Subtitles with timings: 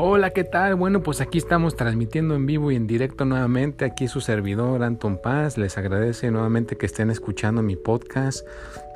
[0.00, 0.76] Hola, ¿qué tal?
[0.76, 3.84] Bueno, pues aquí estamos transmitiendo en vivo y en directo nuevamente.
[3.84, 5.58] Aquí su servidor Anton Paz.
[5.58, 8.46] Les agradece nuevamente que estén escuchando mi podcast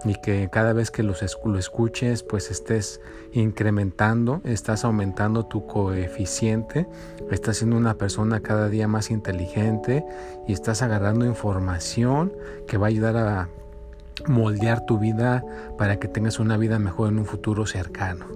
[0.05, 3.01] y que cada vez que los, lo escuches, pues estés
[3.33, 6.87] incrementando, estás aumentando tu coeficiente,
[7.33, 10.05] estás siendo una persona cada día más inteligente
[10.47, 12.33] y estás agarrando información
[12.69, 13.49] que va a ayudar a
[14.27, 15.45] moldear tu vida
[15.79, 18.27] para que tengas una vida mejor en un futuro cercano.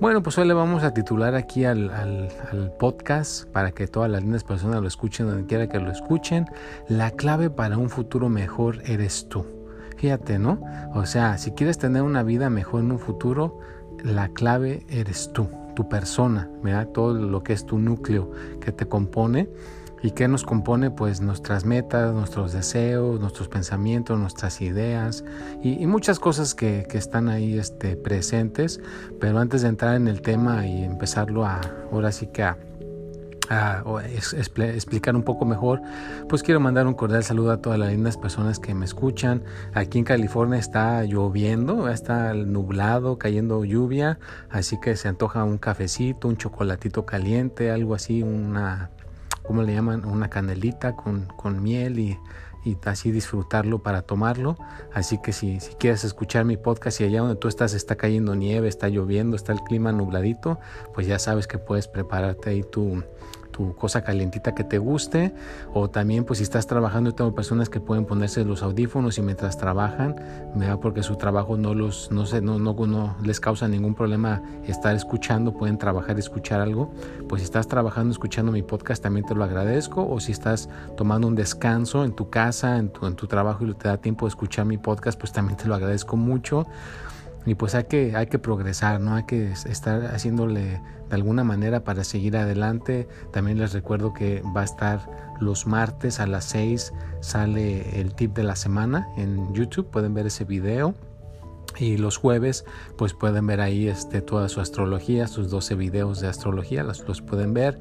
[0.00, 2.28] Bueno, pues hoy le vamos a titular aquí al,
[2.78, 6.46] podcast para que todas las lindas personas lo escuchen donde quiera que lo escuchen.
[6.88, 9.44] La clave para un futuro mejor eres tú.
[9.96, 10.60] Fíjate, ¿no?
[10.94, 13.58] O sea, si quieres tener una vida mejor en un futuro,
[14.02, 16.88] la clave eres tú, tu persona, ¿verdad?
[16.88, 19.48] Todo lo que es tu núcleo que te compone
[20.04, 20.90] ¿Y qué nos compone?
[20.90, 25.24] Pues nuestras metas, nuestros deseos, nuestros pensamientos, nuestras ideas
[25.62, 28.82] y, muchas cosas que, están ahí este, presentes.
[29.18, 32.58] Pero antes de entrar en el tema y empezarlo a, ahora sí que a,
[34.74, 35.80] explicar un poco mejor,
[36.28, 39.42] pues quiero mandar un cordial saludo a todas las lindas personas que me escuchan.
[39.72, 44.18] Aquí en California está lloviendo, está nublado, cayendo lluvia,
[44.50, 48.90] así que se antoja un cafecito, un chocolatito caliente, algo así, una
[49.44, 50.04] ¿cómo le llaman?
[50.04, 52.18] Una canelita con, con miel y,
[52.64, 54.56] y, así disfrutarlo para tomarlo.
[54.92, 58.34] Así que si, si, quieres escuchar mi podcast y allá donde tú estás está cayendo
[58.34, 60.58] nieve, está lloviendo, está el clima nubladito,
[60.92, 63.04] pues ya sabes que puedes prepararte ahí tu,
[63.54, 65.32] tu cosa calientita que te guste
[65.72, 69.56] o también pues si estás trabajando tengo personas que pueden ponerse los audífonos y mientras
[69.56, 70.16] trabajan
[70.56, 74.42] da porque su trabajo no los no sé no, no, no les causa ningún problema
[74.66, 76.92] estar escuchando pueden trabajar y escuchar algo.
[77.28, 81.28] Pues si estás trabajando escuchando mi podcast también te lo agradezco o si estás tomando
[81.28, 84.30] un descanso en tu casa en tu, en tu trabajo y te da tiempo de
[84.30, 86.66] escuchar mi podcast pues también te lo agradezco mucho
[87.46, 89.16] y pues hay que, hay que progresar, ¿no?
[89.16, 93.06] Hay que estar haciéndole de alguna manera para seguir adelante.
[93.32, 98.34] También les recuerdo que va a estar los martes a las 6 sale el tip
[98.34, 100.94] de la semana en YouTube, pueden ver ese video.
[101.78, 102.64] Y los jueves
[102.96, 107.20] pues pueden ver ahí este, toda su astrología, sus 12 videos de astrología, los, los
[107.20, 107.78] pueden ver.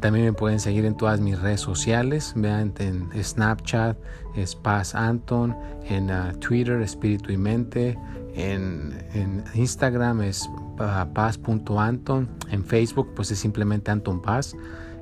[0.00, 3.96] También me pueden seguir en todas mis redes sociales, vean en Snapchat,
[4.36, 5.56] es Paz Anton,
[5.88, 7.98] en ah, Twitter, Espíritu y Mente,
[8.36, 10.48] en, Instagram es
[11.14, 14.54] paz.anton, en Facebook pues es simplemente Anton Paz,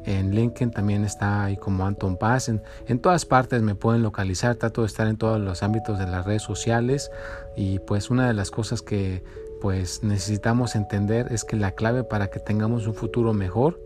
[0.06, 4.54] en LinkedIn también está ahí como Anton Paz, en, en, todas partes me pueden localizar,
[4.54, 7.10] trato de estar en todos los ámbitos de las redes sociales
[7.56, 9.22] y pues una de las cosas que
[9.60, 13.80] pues necesitamos entender es que la clave para que tengamos un futuro mejor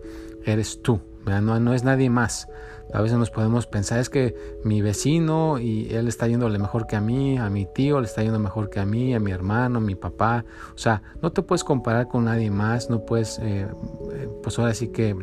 [0.45, 2.49] eres tú, no, no es nadie más.
[2.93, 4.35] A veces nos podemos pensar, es que
[4.65, 8.23] mi vecino y él está yéndole mejor que a mí, a mi tío le está
[8.23, 10.47] yendo mejor que a mí, a mi hermano, a mi papá.
[10.75, 13.67] O sea, no te puedes comparar con nadie más, no puedes, eh,
[14.15, 15.15] eh, pues ahora sí que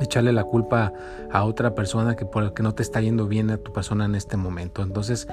[0.00, 0.92] echarle la culpa
[1.32, 4.04] a otra persona que por el que no te está yendo bien a tu persona
[4.04, 4.82] en este momento.
[4.82, 5.26] Entonces,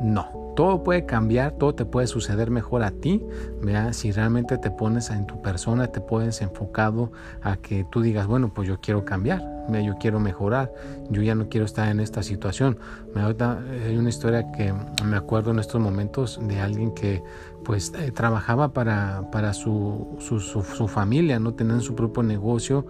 [0.00, 3.24] no, todo puede cambiar, todo te puede suceder mejor a ti,
[3.62, 7.12] vea, si realmente te pones en tu persona, te pones enfocado
[7.42, 9.42] a que tú digas, bueno, pues yo quiero cambiar,
[9.78, 10.72] yo quiero mejorar,
[11.10, 12.78] yo ya no quiero estar en esta situación.
[13.14, 14.74] hay una historia que
[15.04, 17.22] me acuerdo en estos momentos de alguien que
[17.64, 22.86] pues eh, trabajaba para, para su, su, su, familia, no tenían su propio negocio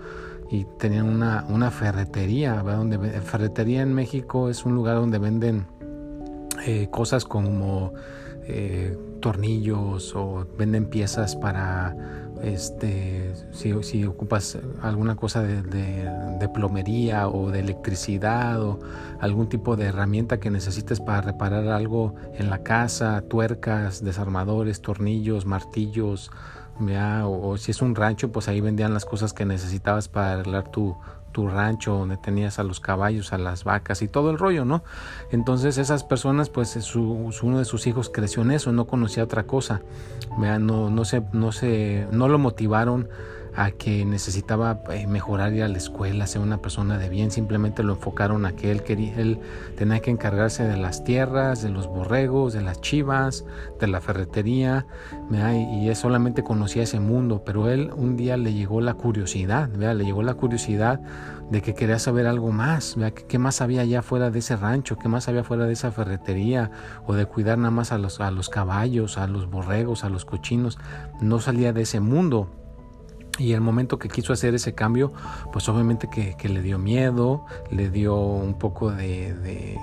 [0.50, 5.66] y tenían una, una ferretería, donde ferretería en México es un lugar donde venden
[6.66, 7.92] eh, cosas como
[8.46, 11.94] eh, tornillos o venden piezas para
[12.42, 18.80] este si, si ocupas alguna cosa de, de, plomería o de electricidad o
[19.20, 25.44] algún tipo de herramienta que necesites para reparar algo en la casa, tuercas, desarmadores, tornillos,
[25.44, 26.30] martillos,
[27.24, 30.96] o, si es un rancho, pues ahí vendían las cosas que necesitabas para arreglar tu,
[31.32, 34.82] tu rancho, donde tenías a los caballos, a las vacas y todo el rollo, ¿no?
[35.30, 39.44] Entonces esas personas, pues su, uno de sus hijos creció en eso, no conocía otra
[39.44, 39.82] cosa,
[40.38, 43.08] no, no, se, no, se, no lo motivaron
[43.60, 47.82] a que necesitaba eh, mejorar ir a la escuela, ser una persona de bien, simplemente
[47.82, 49.38] lo enfocaron a que él quería, él
[49.76, 53.44] tenía que encargarse de las tierras, de los borregos, de las chivas,
[53.78, 54.86] de la ferretería,
[55.30, 60.04] y él solamente conocía ese mundo, pero él un día le llegó la curiosidad, le
[60.06, 60.98] llegó la curiosidad
[61.50, 62.96] de que quería saber algo más,
[63.28, 66.70] qué más había allá fuera de ese rancho, qué más había fuera de esa ferretería,
[67.06, 70.24] o de cuidar nada más a los, a los caballos, a los borregos, a los
[70.24, 70.78] cochinos,
[71.20, 72.48] no salía de ese mundo.
[73.38, 75.12] Y el momento que quiso hacer ese cambio,
[75.52, 79.78] pues obviamente que, le dio miedo, le dio un poco de,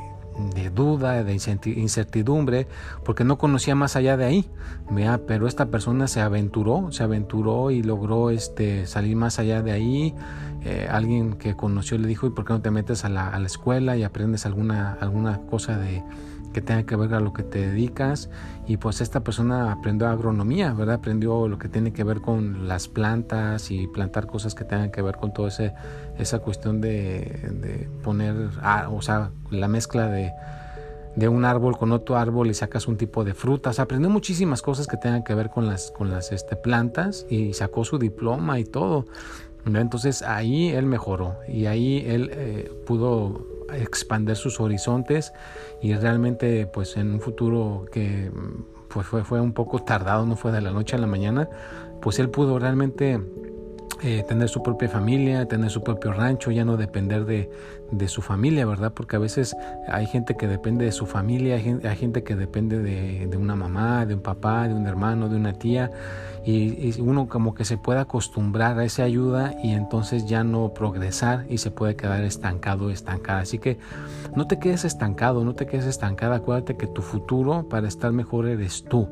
[0.74, 2.68] duda, de incertidumbre,
[3.04, 4.50] porque no conocía más allá de ahí.
[5.28, 10.14] Pero esta persona se aventuró, se aventuró y logró este, salir más allá de ahí.
[10.64, 13.40] Eh, alguien que conoció le dijo, ¿y por qué no te metes a la, a
[13.40, 16.04] la escuela y aprendes alguna, alguna cosa de
[16.54, 18.30] que tenga que ver a lo que te dedicas
[18.68, 20.96] y pues esta persona aprendió agronomía, ¿verdad?
[20.96, 25.02] Aprendió lo que tiene que ver con las plantas y plantar cosas que tengan que
[25.02, 25.50] ver con toda
[26.18, 30.32] esa cuestión de, poner, ah, o sea, la mezcla de,
[31.18, 33.80] de un árbol con otro árbol y sacas un tipo de frutas.
[33.80, 37.84] Aprendió muchísimas cosas que tengan que ver con las, con las este, plantas y sacó
[37.84, 39.06] su diploma y todo.
[39.76, 45.34] Entonces ahí él mejoró y ahí él eh, pudo expander sus horizontes
[45.82, 48.32] y realmente pues en un futuro que
[48.88, 51.50] pues fue, fue un poco tardado, no fue de la noche a la mañana,
[52.02, 53.20] pues él pudo realmente
[54.04, 57.50] eh, tener su propia familia, tener su propio rancho, ya no depender de,
[57.92, 58.94] de, su familia, ¿verdad?
[58.94, 59.56] Porque a veces
[59.88, 63.56] hay gente que depende de su familia, hay gente, gente que depende de, de, una
[63.56, 65.92] mamá, de un papá, de un hermano, de una tía,
[66.46, 71.46] y, uno como que se puede acostumbrar a esa ayuda y entonces ya no progresar
[71.50, 73.42] y se puede quedar estancado, estancada.
[73.42, 73.78] Así que
[74.34, 78.48] no te quedes estancado, no te quedes estancada, acuérdate que tu futuro para estar mejor
[78.48, 79.10] eres tú.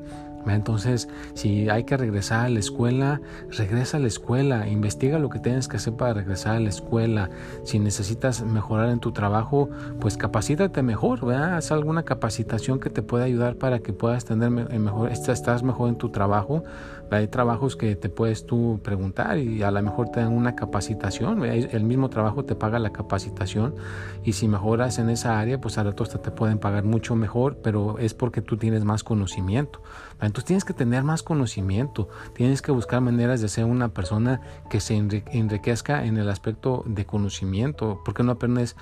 [0.47, 5.39] Entonces, si hay que regresar a la escuela, regresa a la escuela, investiga lo que
[5.39, 7.29] tienes que hacer para regresar a la escuela.
[7.63, 9.69] Si necesitas mejorar en tu trabajo,
[9.99, 11.57] pues capacítate mejor, ¿verdad?
[11.57, 15.95] Haz alguna capacitación que te pueda ayudar para que puedas tener mejor, estás mejor en
[15.95, 16.63] tu trabajo.
[17.11, 21.45] Hay trabajos que te puedes tú preguntar y a lo mejor te dan una capacitación,
[21.45, 23.75] el mismo trabajo te paga la capacitación
[24.23, 27.57] y si mejoras en esa área, pues a rato hasta te pueden pagar mucho mejor,
[27.63, 29.81] pero es porque tú tienes más conocimiento.
[30.19, 34.79] Entonces tienes que tener más conocimiento, tienes que buscar maneras de ser una persona que
[34.79, 38.75] se enriquezca en el aspecto de conocimiento, porque no aprendes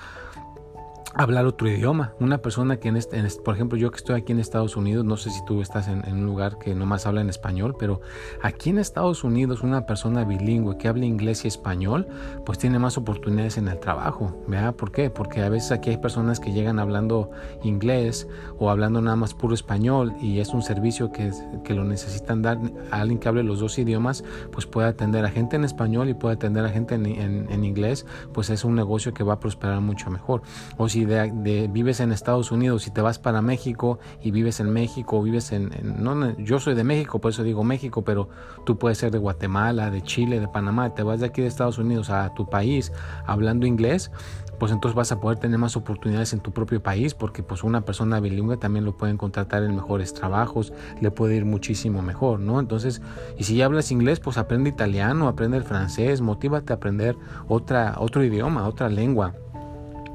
[1.15, 2.13] hablar otro idioma.
[2.19, 5.17] Una persona que en este, por ejemplo, yo que estoy aquí en Estados Unidos, no
[5.17, 8.01] sé si tú estás en, un lugar que nomás habla en español, pero
[8.41, 12.07] aquí en Estados Unidos una persona bilingüe que habla inglés y español,
[12.45, 14.35] pues tiene más oportunidades en el trabajo.
[14.47, 14.75] ¿Verdad?
[14.75, 15.09] ¿Por qué?
[15.09, 17.29] Porque a veces aquí hay personas que llegan hablando
[17.63, 18.27] inglés
[18.57, 21.31] o hablando nada más puro español y es un servicio que,
[21.63, 22.59] que lo necesitan dar
[22.91, 26.13] a alguien que hable los dos idiomas, pues puede atender a gente en español y
[26.13, 29.81] puede atender a gente en, en inglés, pues es un negocio que va a prosperar
[29.81, 30.41] mucho mejor.
[30.77, 34.71] O si de, vives en Estados Unidos y te vas para México y vives en
[34.71, 38.29] México, vives en, no, yo soy de México, por eso digo México, pero
[38.65, 41.77] tú puedes ser de Guatemala, de Chile, de Panamá, te vas de aquí de Estados
[41.77, 42.91] Unidos a tu país
[43.25, 44.11] hablando inglés,
[44.59, 47.81] pues entonces vas a poder tener más oportunidades en tu propio país porque pues una
[47.81, 52.59] persona bilingüe también lo pueden contratar en mejores trabajos, le puede ir muchísimo mejor, ¿no?
[52.59, 53.01] Entonces,
[53.37, 57.17] y si ya hablas inglés, pues aprende italiano, aprende el francés, motívate a aprender
[57.47, 59.33] otra, otro idioma, otra lengua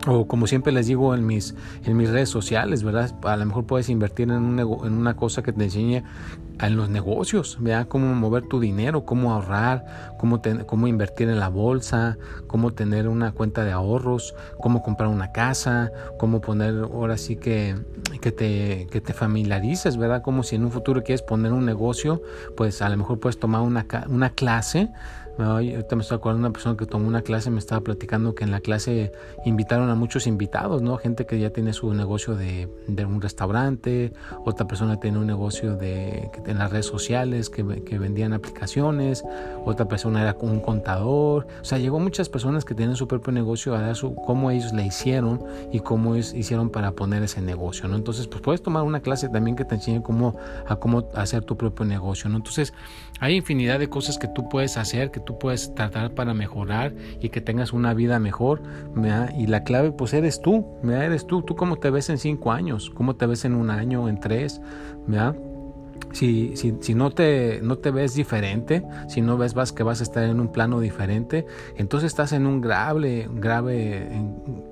[0.08, 3.14] o como siempre les digo en mis, en mis redes sociales, ¿verdad?
[3.22, 6.02] A lo mejor puedes invertir en, un en una cosa que te enseñe
[6.60, 9.84] en los negocios, vea cómo mover tu dinero, cómo ahorrar,
[10.18, 15.30] cómo, cómo invertir en la bolsa, cómo tener una cuenta de ahorros, cómo comprar una
[15.30, 17.76] casa, cómo poner, ahora sí que,
[18.20, 20.22] que, te, que te familiarices, ¿verdad?
[20.22, 22.22] Como si en un futuro quieres poner un negocio,
[22.56, 24.90] pues a lo mejor puedes tomar una, una clase
[25.38, 28.44] ahorita me estoy acordando de una persona que tomó una clase, me estaba platicando que
[28.44, 29.12] en la clase
[29.44, 30.96] invitaron a muchos invitados, ¿no?
[30.96, 34.12] Gente que ya tiene su negocio de, de un restaurante,
[34.44, 39.24] otra persona tiene un negocio de, en las redes sociales que, que, vendían aplicaciones,
[39.64, 41.46] otra persona era un contador.
[41.60, 44.72] O sea, llegó muchas personas que tienen su propio negocio a dar su, cómo ellos
[44.72, 45.42] le hicieron
[45.72, 47.96] y cómo hicieron para poner ese negocio, ¿no?
[47.96, 51.56] Entonces, pues puedes tomar una clase también que te enseñe cómo, a cómo hacer tu
[51.56, 52.36] propio negocio, ¿no?
[52.36, 52.72] Entonces,
[53.20, 57.30] hay infinidad de cosas que tú puedes hacer, que tú puedes tratar para mejorar y
[57.30, 58.62] que tengas una vida mejor.
[59.36, 62.90] Y la clave pues eres tú, eres tú, tú cómo te ves en cinco años,
[62.94, 64.60] cómo te ves en un año, en tres.
[66.12, 70.00] Si, si, si, no, te, no te ves diferente, si no ves vas, que vas
[70.00, 74.08] a estar en un plano diferente, entonces estás en un grave, grave,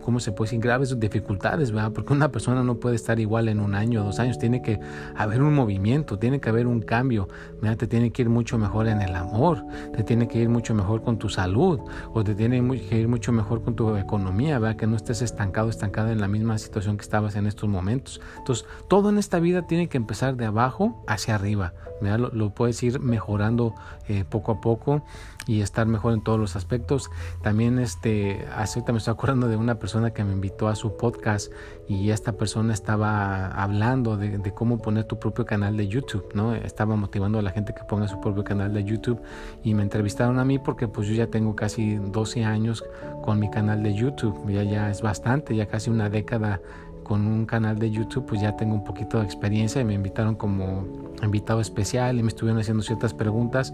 [0.02, 0.60] ¿cómo se puede decir?
[0.60, 1.92] Graves dificultades, ¿verdad?
[1.92, 4.80] Porque una persona no puede estar igual en un año, dos años, tiene que
[5.14, 7.28] haber un movimiento, tiene que haber un cambio,
[7.60, 7.76] ¿verdad?
[7.76, 9.64] Te tiene que ir mucho mejor en el amor,
[9.94, 11.80] te tiene que ir mucho mejor con tu salud,
[12.12, 14.76] o te tiene que ir mucho mejor con tu economía, ¿verdad?
[14.76, 18.20] Que no estés estancado, estancada en la misma situación que estabas en estos momentos.
[18.38, 21.72] Entonces, todo en esta vida tiene que empezar de abajo hacia arriba.
[22.00, 23.74] Lo, puedes ir mejorando
[24.08, 25.02] eh, poco a poco
[25.46, 27.10] y estar mejor en todos los aspectos.
[27.42, 31.52] También este, ahorita me estoy acordando de una persona que me invitó a su podcast
[31.88, 36.54] y esta persona estaba hablando de, cómo poner tu propio canal de YouTube, ¿no?
[36.54, 39.20] Estaba motivando a la gente que ponga su propio canal de YouTube
[39.62, 42.84] y me entrevistaron a mí porque pues yo ya tengo casi 12 años
[43.22, 46.60] con mi canal de YouTube, ya, ya es bastante, ya casi una década
[47.06, 50.34] con un canal de YouTube, pues ya tengo un poquito de experiencia y me invitaron
[50.34, 50.84] como
[51.22, 53.72] invitado especial y me estuvieron haciendo ciertas preguntas,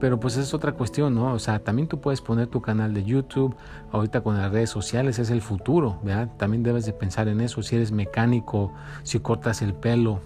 [0.00, 1.32] pero pues es otra cuestión, ¿no?
[1.34, 3.54] O sea, también tú puedes poner tu canal de YouTube,
[3.92, 6.30] ahorita con las redes sociales es el futuro, ¿verdad?
[6.36, 8.72] También debes de pensar en eso, si eres mecánico,
[9.04, 10.18] si cortas el pelo,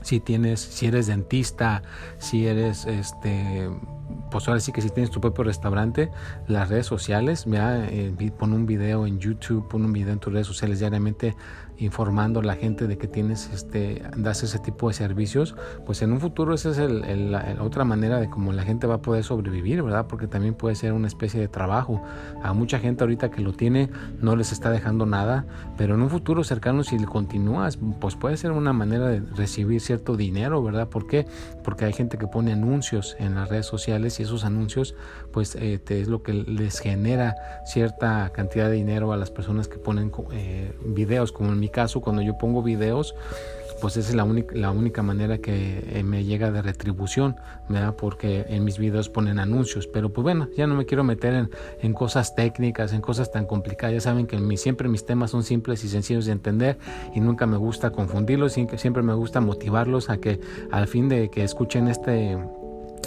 [0.00, 1.82] si tienes, si eres dentista,
[2.16, 3.68] si eres este
[4.30, 6.10] pues ahora sí que si tienes tu propio restaurante,
[6.46, 10.32] las redes sociales, mira, eh, pon un video en YouTube, pon un video en tus
[10.32, 11.34] redes sociales diariamente
[11.80, 15.56] informando a la gente de que tienes este das ese tipo de servicios
[15.86, 19.02] pues en un futuro esa es la, otra manera de cómo la gente va a
[19.02, 22.02] poder sobrevivir verdad porque también puede ser una especie de trabajo.
[22.42, 25.46] A mucha gente ahorita que lo tiene no les está dejando nada
[25.76, 30.16] pero en un futuro cercano si continúas pues puede ser una manera de recibir cierto
[30.16, 31.26] dinero verdad ¿por qué?
[31.64, 34.94] porque hay gente que pone anuncios en las redes sociales y esos anuncios
[35.32, 37.34] pues eh, es lo que les genera
[37.64, 42.00] cierta cantidad de dinero a las personas que ponen eh, videos como en mi caso,
[42.00, 43.14] cuando yo pongo videos,
[43.80, 47.36] pues esa es la única, la única manera que eh, me llega de retribución,
[47.68, 47.94] ¿verdad?
[47.96, 51.50] Porque en mis videos ponen anuncios, pero pues bueno, ya no me quiero meter en,
[51.80, 55.82] en cosas técnicas, en cosas tan complicadas, ya saben que siempre mis temas son simples
[55.84, 56.78] y sencillos de entender
[57.14, 61.42] y nunca me gusta confundirlos, siempre me gusta motivarlos a que al fin de que
[61.42, 62.38] escuchen este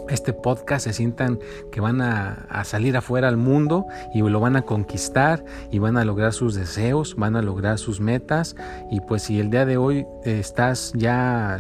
[0.10, 1.40] este podcast se sientan
[1.72, 6.06] que van a, salir afuera al mundo y lo van a conquistar y van a
[6.06, 8.56] lograr sus deseos, van a lograr sus metas.
[8.92, 11.60] Y pues si el día de hoy estás ya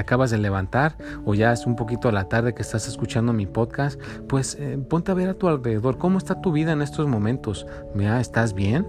[0.00, 3.46] acabas de levantar o ya es un poquito a la tarde que estás escuchando mi
[3.46, 7.06] podcast, pues eh, ponte a ver a tu alrededor cómo está tu vida en estos
[7.06, 7.66] momentos.
[7.94, 8.86] Mira, ¿estás bien?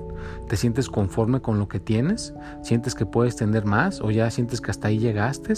[0.47, 2.33] ¿Te sientes conforme con lo que tienes?
[2.61, 5.53] ¿Sientes que puedes tener más o ya sientes que hasta ahí llegaste?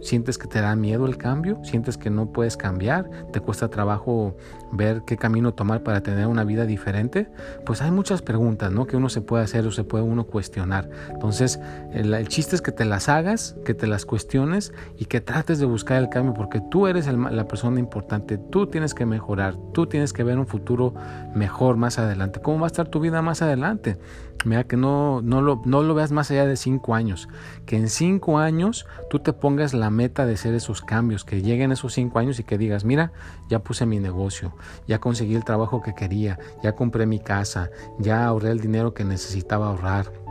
[0.00, 1.58] ¿Sientes que te da miedo el cambio?
[1.64, 3.08] ¿Sientes que no puedes cambiar?
[3.32, 4.36] ¿Te cuesta trabajo
[4.76, 7.28] ver qué camino tomar para tener una vida diferente?
[7.64, 8.86] Pues hay muchas preguntas, ¿no?
[8.86, 10.88] Que uno se puede hacer o se puede uno cuestionar.
[11.10, 11.60] Entonces,
[11.92, 15.66] el, chiste es que te las hagas, que te las cuestiones y que trates de
[15.66, 20.12] buscar el cambio porque tú eres la persona importante, tú tienes que mejorar, tú tienes
[20.12, 20.94] que ver un futuro
[21.34, 22.40] mejor más adelante.
[22.40, 23.98] ¿Cómo va a estar tu vida más adelante?
[24.44, 27.28] Mira que no, no, lo, no lo veas más allá de cinco años,
[27.64, 31.72] que en cinco años tú te pongas la meta de hacer esos cambios, que lleguen
[31.72, 33.12] esos cinco años y que digas, mira,
[33.48, 34.54] ya puse mi negocio,
[34.86, 39.04] ya conseguí el trabajo que quería, ya compré mi casa, ya ahorré el dinero que
[39.04, 40.23] necesitaba ahorrar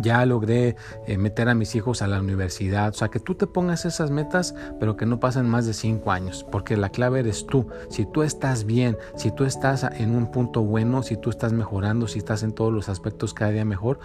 [0.00, 2.90] ya logré eh, meter a mis hijos a la universidad.
[2.90, 6.12] O sea, que tú te pongas esas metas, pero que no pasen más de cinco
[6.12, 7.66] años, porque la clave eres tú.
[7.88, 12.06] Si tú estás bien, si tú estás en un punto bueno, si tú estás mejorando,
[12.08, 13.98] si estás en todos los aspectos cada día mejor,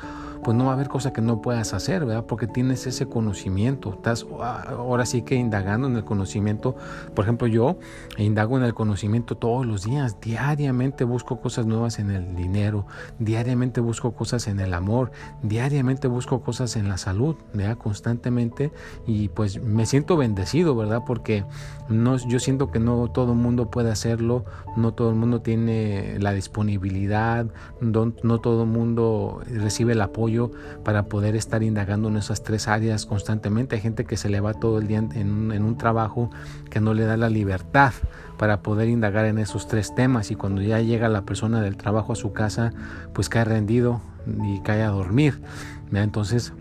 [0.43, 2.25] pues no va a haber cosa que no puedas hacer, ¿verdad?
[2.25, 3.93] Porque tienes ese conocimiento.
[3.93, 6.75] Estás ah, ahora sí que indagando en el conocimiento.
[7.13, 7.77] Por ejemplo, yo
[8.17, 10.19] indago en el conocimiento todos los días.
[10.21, 12.85] Diariamente busco cosas nuevas en el dinero.
[13.19, 15.11] Diariamente busco cosas en el amor.
[15.43, 17.77] Diariamente busco cosas en la salud, ¿verdad?
[17.77, 18.71] Constantemente
[19.05, 21.03] y pues me siento bendecido, ¿verdad?
[21.05, 21.45] Porque
[21.89, 24.45] no, yo siento que no todo el mundo puede hacerlo,
[24.77, 27.47] no todo el mundo tiene la disponibilidad,
[27.81, 30.28] no, no todo el mundo recibe el apoyo
[30.83, 33.75] para poder estar indagando en esas tres áreas constantemente.
[33.75, 36.29] Hay gente que se le va todo el día en, un trabajo
[36.69, 37.93] que no le da la libertad
[38.37, 42.13] para poder indagar en esos tres temas y cuando ya llega la persona del trabajo
[42.13, 42.73] a su casa
[43.13, 44.01] pues cae rendido
[44.43, 45.41] y cae a dormir.
[45.91, 46.53] Entonces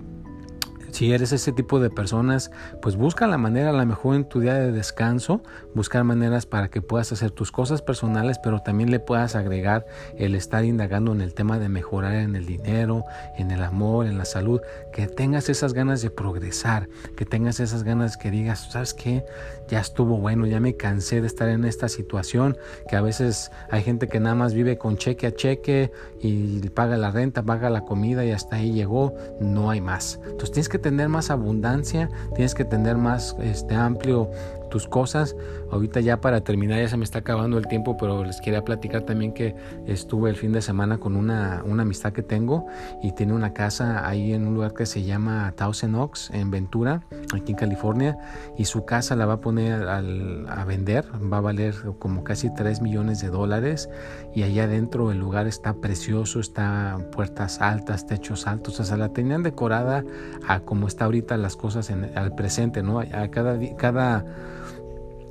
[0.99, 2.51] si eres ese tipo de personas,
[2.83, 6.71] pues busca la manera, a lo mejor en tu día de descanso, buscar maneras para
[6.71, 9.87] que puedas hacer tus cosas personales, pero también le puedas agregar
[10.17, 13.05] el estar indagando en el tema de mejorar en el dinero,
[13.37, 14.61] en el amor, en la salud,
[14.93, 19.25] que tengas esas ganas de progresar, que tengas esas ganas que digas, ¿sabes qué?
[19.69, 23.85] Ya estuvo bueno, ya me cansé de estar en esta situación, que a veces hay
[23.85, 27.83] gente que nada más vive con cheque a cheque y paga la renta, paga la
[27.83, 30.19] comida y hasta ahí llegó, no hay más.
[30.25, 34.31] Entonces tienes que tener más abundancia, tienes que tener más este, amplio
[34.69, 35.37] tus cosas.
[35.71, 39.03] Ahorita ya para terminar ya se me está acabando el tiempo, pero les quería platicar
[39.03, 39.55] también que
[39.87, 42.67] estuve el fin de semana con una, una amistad que tengo
[43.03, 47.03] y tiene una casa ahí en un lugar que se llama Thousand Oaks en Ventura,
[47.35, 48.19] aquí en California,
[48.57, 52.83] y su casa la va a poner a vender, va a valer como casi 3
[52.83, 53.89] millones de dólares
[54.35, 59.11] y allá adentro el lugar está precioso, está puertas altas, techos altos, o sea, la
[59.11, 60.05] tenían decorada
[60.47, 63.01] a como está ahorita las cosas en, al presente, ¿no?
[63.01, 64.25] A cada, cada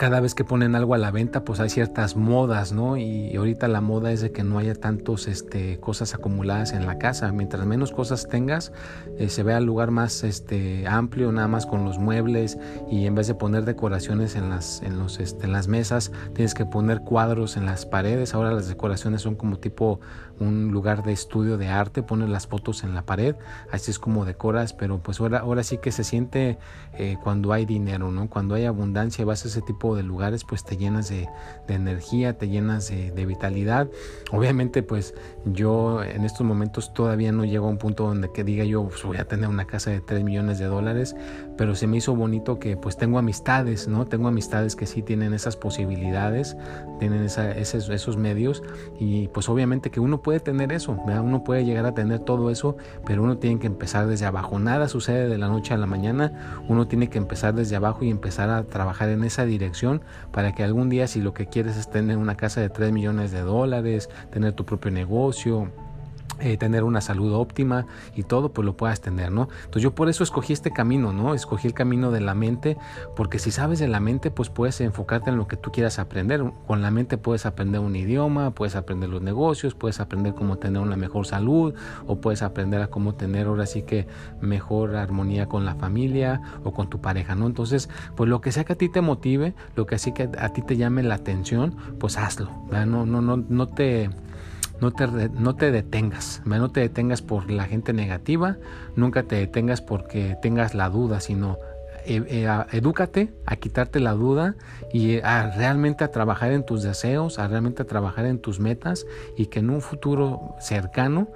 [0.00, 2.96] cada vez que ponen algo a la venta, pues hay ciertas modas, ¿no?
[2.96, 6.96] Y ahorita la moda es de que no haya tantos este, cosas acumuladas en la
[6.96, 7.30] casa.
[7.32, 8.72] Mientras menos cosas tengas,
[9.18, 12.56] eh, se vea el lugar más este, amplio, nada más con los muebles.
[12.90, 16.54] Y en vez de poner decoraciones en las, en los, este, en las mesas, tienes
[16.54, 18.32] que poner cuadros en las paredes.
[18.32, 20.00] Ahora las decoraciones son como tipo
[20.40, 23.36] un lugar de estudio de arte, pones las fotos en la pared,
[23.70, 26.58] así es como decoras, pero pues ahora, ahora sí que se siente
[26.94, 28.28] eh, cuando hay dinero, ¿no?
[28.28, 31.28] Cuando hay abundancia vas a ese tipo de lugares, pues te llenas de,
[31.68, 33.88] energía, te llenas de, vitalidad.
[34.32, 38.64] Obviamente, pues yo en estos momentos todavía no llego a un punto donde que diga
[38.64, 41.14] yo pues, voy a tener una casa de 3 millones de dólares,
[41.56, 44.06] pero se me hizo bonito que pues tengo amistades, ¿no?
[44.06, 46.56] Tengo amistades que sí tienen esas posibilidades,
[46.98, 48.62] tienen esos, esos medios
[48.98, 52.76] y pues obviamente que uno puede tener eso, uno puede llegar a tener todo eso,
[53.06, 54.58] pero uno tiene que empezar desde abajo.
[54.58, 58.10] Nada sucede de la noche a la mañana, uno tiene que empezar desde abajo y
[58.10, 59.79] empezar a trabajar en esa dirección
[60.32, 63.30] para que algún día si lo que quieres es tener una casa de 3 millones
[63.30, 65.72] de dólares, tener tu propio negocio,
[66.40, 69.48] eh, tener una salud óptima y todo, pues lo puedas tener, ¿no?
[69.64, 71.34] Entonces yo por eso escogí este camino, ¿no?
[71.34, 72.76] Escogí el camino de la mente,
[73.16, 76.44] porque si sabes de la mente, pues puedes enfocarte en lo que tú quieras aprender.
[76.66, 80.82] Con la mente puedes aprender un idioma, puedes aprender los negocios, puedes aprender cómo tener
[80.82, 81.74] una mejor salud,
[82.06, 84.06] o puedes aprender a cómo tener ahora sí que
[84.40, 87.46] mejor armonía con la familia o con tu pareja, ¿no?
[87.46, 90.48] Entonces, pues lo que sea que a ti te motive, lo que así que a
[90.50, 94.10] ti te llame la atención, pues hazlo, No, no, no, no te
[94.80, 98.56] no te, no te detengas, no te detengas por la gente negativa,
[98.96, 101.58] nunca te detengas porque tengas la duda, sino
[102.06, 104.56] eh, eh, edúcate a quitarte la duda
[104.92, 109.06] y a realmente a trabajar en tus deseos, a realmente a trabajar en tus metas
[109.36, 111.28] y que en un futuro cercano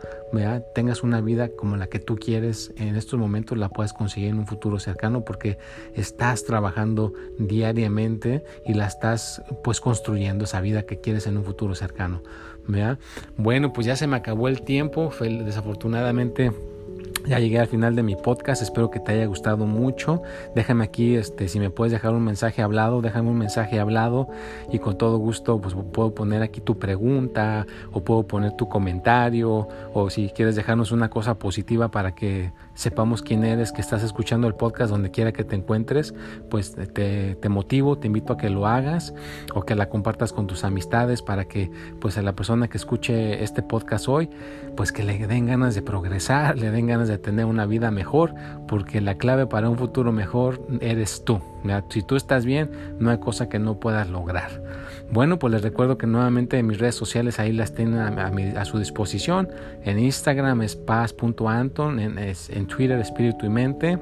[0.75, 4.41] tengas una vida como la que tú quieres en estos momentos la puedes conseguir en
[4.41, 5.59] un futuro cercano porque
[5.95, 11.75] estás trabajando diariamente y la estás pues construyendo esa vida que quieres en un futuro
[11.75, 12.23] cercano.
[13.37, 16.53] Bueno, pues ya se me acabó el tiempo, desafortunadamente
[17.27, 20.23] ya llegué al final de mi podcast, espero que te haya gustado mucho.
[20.55, 24.29] Déjame aquí, este, si me puedes dejar un mensaje hablado, déjame un mensaje hablado
[24.71, 29.69] y con todo gusto pues puedo poner aquí tu pregunta o puedo poner tu comentario
[29.95, 34.47] o si quieres dejarnos una cosa positiva para que sepamos quién eres, que estás escuchando
[34.47, 36.15] el podcast donde quiera que te encuentres,
[36.51, 39.15] pues te, te, motivo, te invito a que lo hagas
[39.55, 43.43] o que la compartas con tus amistades para que pues a la persona que escuche
[43.43, 44.29] este podcast hoy,
[44.77, 48.35] pues que le den ganas de progresar, le den ganas de tener una vida mejor,
[48.67, 51.41] porque la clave para un futuro mejor eres tú.
[51.89, 54.51] Si tú estás bien, no hay cosa que no puedas lograr.
[55.15, 58.81] Bueno, pues les recuerdo que nuevamente en mis redes sociales ahí las tienen a, su
[58.81, 59.49] disposición.
[59.85, 63.97] En Instagram es paz.anton, en, en Twitter espíritu y mente.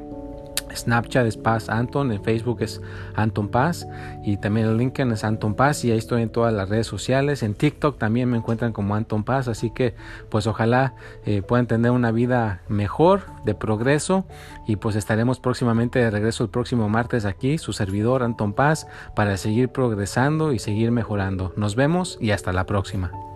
[0.74, 2.80] Snapchat es Paz Anton, en Facebook es
[3.14, 3.86] Anton Paz
[4.24, 7.42] y también el LinkedIn es Anton Paz y ahí estoy en todas las redes sociales.
[7.42, 9.94] En TikTok también me encuentran como Anton Paz, así que
[10.30, 14.24] pues ojalá eh, puedan tener una vida mejor, de progreso
[14.66, 19.36] y pues estaremos próximamente de regreso el próximo martes aquí, su servidor Anton Paz, para
[19.36, 21.52] seguir progresando y seguir mejorando.
[21.56, 23.31] Nos vemos y hasta la próxima.